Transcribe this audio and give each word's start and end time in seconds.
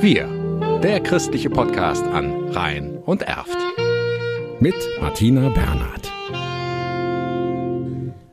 Wir, 0.00 0.28
der 0.82 1.00
christliche 1.00 1.48
Podcast 1.48 2.04
an 2.04 2.50
Rhein 2.50 2.98
und 2.98 3.22
Erft. 3.22 3.56
Mit 4.60 4.74
Martina 5.00 5.48
Bernhard. 5.48 6.12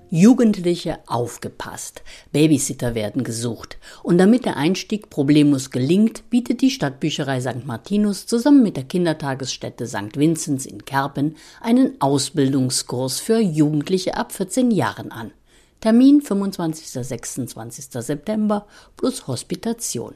Jugendliche 0.09 0.99
aufgepasst. 1.07 2.03
Babysitter 2.33 2.93
werden 2.93 3.23
gesucht. 3.23 3.77
Und 4.03 4.17
damit 4.17 4.43
der 4.43 4.57
Einstieg 4.57 5.09
problemlos 5.09 5.71
gelingt, 5.71 6.29
bietet 6.29 6.59
die 6.59 6.71
Stadtbücherei 6.71 7.39
St. 7.39 7.65
Martinus 7.65 8.25
zusammen 8.25 8.63
mit 8.63 8.75
der 8.75 8.83
Kindertagesstätte 8.83 9.87
St. 9.87 10.17
Vinzenz 10.17 10.65
in 10.65 10.83
Kerpen 10.83 11.37
einen 11.61 12.01
Ausbildungskurs 12.01 13.21
für 13.21 13.39
Jugendliche 13.39 14.17
ab 14.17 14.33
14 14.33 14.71
Jahren 14.71 15.11
an. 15.13 15.31
Termin 15.85 16.19
25. 16.19 17.05
26. 17.05 17.85
September 17.91 18.65
plus 18.97 19.27
Hospitation. 19.27 20.15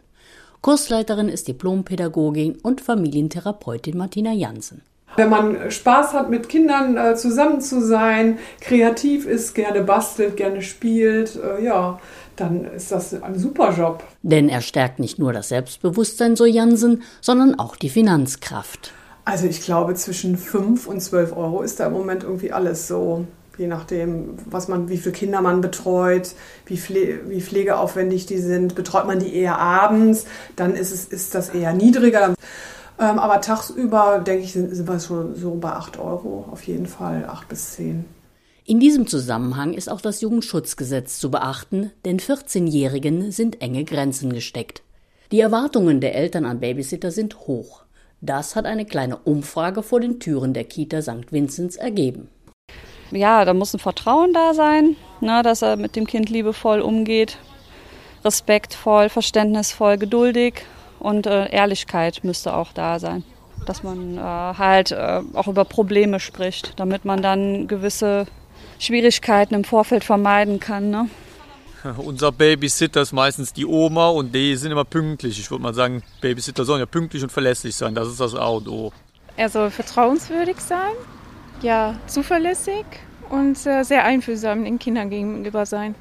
Kursleiterin 0.62 1.30
ist 1.30 1.48
Diplompädagogin 1.48 2.58
und 2.64 2.82
Familientherapeutin 2.82 3.96
Martina 3.96 4.34
Jansen. 4.34 4.82
Wenn 5.16 5.30
man 5.30 5.70
Spaß 5.70 6.14
hat, 6.14 6.32
mit 6.32 6.50
Kindern 6.50 6.98
äh, 6.98 7.16
zusammen 7.16 7.62
zu 7.62 7.86
sein, 7.86 8.40
kreativ 8.62 9.28
ist, 9.28 9.54
gerne 9.54 9.84
bastelt, 9.84 10.38
gerne 10.38 10.64
spielt, 10.64 11.36
äh, 11.36 11.64
ja, 11.64 12.00
dann 12.36 12.66
ist 12.66 12.92
das 12.92 13.22
ein 13.22 13.38
super 13.38 13.72
Job. 13.72 14.04
Denn 14.24 14.50
er 14.50 14.62
stärkt 14.62 14.98
nicht 14.98 15.20
nur 15.20 15.34
das 15.34 15.50
Selbstbewusstsein, 15.50 16.36
so 16.36 16.48
Jansen, 16.48 17.04
sondern 17.22 17.60
auch 17.60 17.76
die 17.76 17.90
Finanzkraft. 17.90 18.92
Also 19.24 19.46
ich 19.46 19.62
glaube, 19.62 19.94
zwischen 19.94 20.36
5 20.36 20.88
und 20.88 21.00
12 21.00 21.38
Euro 21.38 21.62
ist 21.62 21.80
da 21.80 21.86
im 21.86 21.94
Moment 21.94 22.24
irgendwie 22.24 22.52
alles 22.52 22.88
so 22.88 23.28
je 23.60 23.68
nachdem, 23.68 24.36
was 24.46 24.68
man, 24.68 24.90
wie 24.90 24.98
viele 24.98 25.12
Kinder 25.12 25.42
man 25.42 25.62
betreut, 25.62 26.34
wie, 26.66 26.78
pfle 26.78 27.30
wie 27.30 27.42
pflegeaufwendig 27.42 28.26
die 28.26 28.40
sind. 28.40 28.74
Betreut 28.74 29.06
man 29.06 29.20
die 29.20 29.36
eher 29.36 29.60
abends, 29.60 30.26
dann 30.56 30.76
ist, 30.76 30.92
es, 30.92 31.06
ist 31.06 31.36
das 31.36 31.50
eher 31.50 31.74
niedriger. 31.74 32.34
Ähm, 33.00 33.20
aber 33.20 33.42
tagsüber, 33.42 34.24
denke 34.26 34.46
ich, 34.46 34.54
sind, 34.54 34.74
sind 34.74 34.88
wir 34.88 35.00
schon 35.00 35.36
so 35.36 35.56
bei 35.56 35.72
8 35.72 36.00
Euro 36.00 36.48
auf 36.50 36.64
jeden 36.64 36.88
Fall, 36.88 37.26
8 37.26 37.48
bis 37.50 37.74
10. 37.74 38.06
In 38.66 38.80
diesem 38.80 39.08
Zusammenhang 39.08 39.74
ist 39.74 39.90
auch 39.90 40.02
das 40.02 40.22
Jugendschutzgesetz 40.22 41.20
zu 41.20 41.32
beachten, 41.32 41.92
denn 42.06 42.20
14-Jährigen 42.20 43.32
sind 43.32 43.62
enge 43.62 43.84
Grenzen 43.84 44.32
gesteckt. 44.32 44.84
Die 45.32 45.40
Erwartungen 45.40 46.02
der 46.02 46.16
Eltern 46.16 46.46
an 46.46 46.60
Babysitter 46.60 47.12
sind 47.12 47.40
hoch. 47.42 47.84
Das 48.22 48.56
hat 48.56 48.66
eine 48.66 48.86
kleine 48.86 49.18
Umfrage 49.18 49.82
vor 49.82 50.00
den 50.00 50.20
Türen 50.20 50.54
der 50.54 50.66
Kita 50.66 51.02
St. 51.02 51.32
Vinzenz 51.32 51.78
ergeben 51.78 52.30
ja, 53.12 53.46
da 53.46 53.54
muss 53.54 53.74
ein 53.74 53.80
Vertrauen 53.80 54.34
da 54.34 54.54
sein, 54.54 54.96
ne, 55.22 55.42
dass 55.44 55.62
er 55.62 55.76
mit 55.76 55.96
dem 55.96 56.06
Kind 56.08 56.30
liebevoll 56.30 56.82
umgeht, 56.82 57.38
respektvoll, 58.24 59.10
verständnisvoll, 59.10 59.98
geduldig 59.98 60.66
und 61.00 61.28
äh, 61.28 61.50
Ehrlichkeit 61.50 62.24
müsste 62.24 62.54
auch 62.54 62.74
da 62.74 63.00
sein. 63.00 63.24
Dass 63.66 63.84
man 63.84 64.18
äh, 64.18 64.22
halt 64.22 64.92
äh, 64.92 65.22
auch 65.34 65.48
über 65.48 65.66
Probleme 65.66 66.20
spricht, 66.20 66.80
damit 66.80 67.06
man 67.06 67.22
dann 67.22 67.68
gewisse 67.68 68.26
Schwierigkeiten 68.80 69.54
im 69.54 69.64
Vorfeld 69.64 70.04
vermeiden 70.04 70.60
kann. 70.60 70.90
Ne? 70.90 71.10
Unser 71.98 72.32
Babysitter 72.32 73.02
ist 73.02 73.14
meistens 73.14 73.54
die 73.54 73.66
Oma 73.66 74.10
und 74.10 74.34
die 74.34 74.56
sind 74.56 74.72
immer 74.72 74.86
pünktlich. 74.86 75.40
Ich 75.40 75.50
würde 75.52 75.64
mal 75.64 75.74
sagen, 75.74 76.04
Babysitter 76.22 76.66
sollen 76.66 76.80
ja 76.80 76.86
pünktlich 76.86 77.24
und 77.24 77.32
verlässlich 77.32 77.76
sein. 77.76 77.96
Das 77.96 78.08
ist 78.08 78.20
das 78.20 78.36
A 78.36 78.48
und 78.48 78.68
O. 78.68 78.92
Er 79.38 79.50
soll 79.50 79.72
vertrauenswürdig 79.72 80.60
sein, 80.60 80.92
ja, 81.62 81.96
zuverlässig 82.08 82.86
und 83.30 83.66
äh, 83.66 83.84
sehr 83.84 84.04
einfühlsam 84.04 84.64
den 84.64 84.80
Kindern 84.80 85.10
gegenüber 85.10 85.66
sein. 85.66 85.96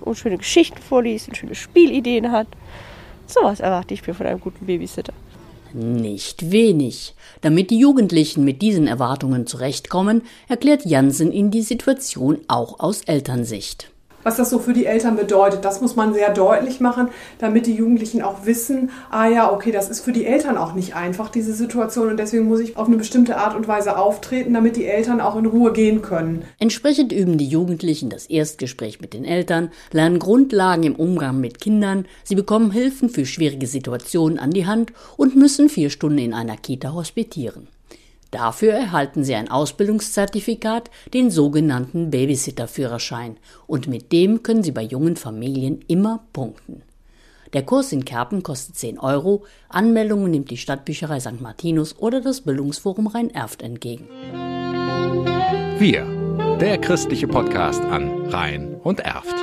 Und 0.00 0.16
schöne 0.16 0.38
Geschichten 0.38 0.78
vorliest 0.78 1.34
schöne 1.36 1.54
Spielideen 1.54 2.30
hat. 2.30 2.48
Sowas 3.26 3.60
erwarte 3.60 3.94
ich 3.94 4.06
mir 4.06 4.14
von 4.14 4.26
einem 4.26 4.40
guten 4.40 4.66
Babysitter. 4.66 5.14
Nicht 5.72 6.50
wenig. 6.50 7.14
Damit 7.40 7.70
die 7.70 7.78
Jugendlichen 7.78 8.44
mit 8.44 8.62
diesen 8.62 8.86
Erwartungen 8.86 9.46
zurechtkommen, 9.46 10.22
erklärt 10.48 10.84
Jansen 10.84 11.32
in 11.32 11.50
die 11.50 11.62
Situation 11.62 12.38
auch 12.48 12.78
aus 12.80 13.02
Elternsicht 13.02 13.93
was 14.24 14.36
das 14.36 14.50
so 14.50 14.58
für 14.58 14.72
die 14.72 14.86
Eltern 14.86 15.16
bedeutet. 15.16 15.64
Das 15.64 15.80
muss 15.80 15.94
man 15.94 16.12
sehr 16.12 16.32
deutlich 16.32 16.80
machen, 16.80 17.08
damit 17.38 17.66
die 17.66 17.74
Jugendlichen 17.74 18.22
auch 18.22 18.44
wissen, 18.46 18.90
ah 19.10 19.28
ja, 19.28 19.52
okay, 19.52 19.70
das 19.70 19.88
ist 19.88 20.00
für 20.00 20.12
die 20.12 20.26
Eltern 20.26 20.56
auch 20.56 20.74
nicht 20.74 20.96
einfach, 20.96 21.28
diese 21.28 21.52
Situation. 21.52 22.08
Und 22.08 22.16
deswegen 22.16 22.46
muss 22.46 22.60
ich 22.60 22.76
auf 22.76 22.88
eine 22.88 22.96
bestimmte 22.96 23.36
Art 23.36 23.54
und 23.54 23.68
Weise 23.68 23.96
auftreten, 23.96 24.54
damit 24.54 24.76
die 24.76 24.86
Eltern 24.86 25.20
auch 25.20 25.36
in 25.36 25.46
Ruhe 25.46 25.72
gehen 25.72 26.02
können. 26.02 26.42
Entsprechend 26.58 27.12
üben 27.12 27.38
die 27.38 27.46
Jugendlichen 27.48 28.10
das 28.10 28.26
Erstgespräch 28.26 29.00
mit 29.00 29.14
den 29.14 29.24
Eltern, 29.24 29.70
lernen 29.92 30.18
Grundlagen 30.18 30.82
im 30.82 30.96
Umgang 30.96 31.40
mit 31.40 31.60
Kindern, 31.60 32.06
sie 32.24 32.34
bekommen 32.34 32.70
Hilfen 32.70 33.08
für 33.08 33.26
schwierige 33.26 33.66
Situationen 33.66 34.38
an 34.38 34.50
die 34.50 34.66
Hand 34.66 34.92
und 35.16 35.36
müssen 35.36 35.68
vier 35.68 35.90
Stunden 35.90 36.18
in 36.18 36.34
einer 36.34 36.56
Kita 36.56 36.92
hospitieren. 36.92 37.68
Dafür 38.34 38.72
erhalten 38.72 39.22
sie 39.22 39.36
ein 39.36 39.48
Ausbildungszertifikat, 39.48 40.90
den 41.14 41.30
sogenannten 41.30 42.10
Babysitterführerschein, 42.10 43.36
und 43.68 43.86
mit 43.86 44.10
dem 44.10 44.42
können 44.42 44.64
sie 44.64 44.72
bei 44.72 44.82
jungen 44.82 45.14
Familien 45.14 45.84
immer 45.86 46.24
punkten. 46.32 46.82
Der 47.52 47.62
Kurs 47.62 47.92
in 47.92 48.04
Kerpen 48.04 48.42
kostet 48.42 48.74
10 48.74 48.98
Euro, 48.98 49.44
Anmeldungen 49.68 50.32
nimmt 50.32 50.50
die 50.50 50.56
Stadtbücherei 50.56 51.20
St. 51.20 51.40
Martinus 51.40 51.96
oder 51.96 52.20
das 52.20 52.40
Bildungsforum 52.40 53.06
Rhein-Erft 53.06 53.62
entgegen. 53.62 54.08
Wir, 55.78 56.04
der 56.60 56.78
christliche 56.78 57.28
Podcast 57.28 57.84
an 57.84 58.26
Rhein 58.30 58.74
und 58.82 58.98
Erft. 58.98 59.36